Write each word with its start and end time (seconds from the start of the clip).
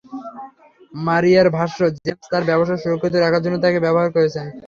মারিয়ার 1.01 1.47
ভাষ্য, 1.57 1.79
জেমস 1.97 2.25
তাঁর 2.31 2.43
ব্যবসা 2.49 2.75
সুরক্ষিত 2.77 3.13
রাখার 3.15 3.43
জন্য 3.45 3.57
তাঁকে 3.63 3.79
ব্যবহার 3.85 4.09
করেছেন। 4.15 4.45